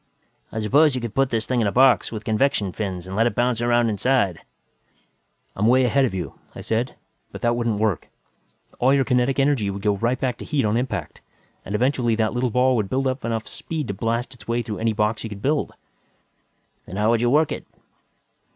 [0.51, 3.27] "I suppose you could put this thing in a box, with convection fins, and let
[3.27, 4.39] it bounce around inside"
[5.55, 6.95] "I'm way ahead of you," I said.
[7.31, 8.09] "But that wouldn't work.
[8.79, 11.21] All your kinetic energy would go right back to heat, on impact
[11.63, 14.79] and eventually that little ball would build up enough speed to blast its way through
[14.79, 15.71] any box you could build."
[16.87, 17.67] "Then how would you work it?"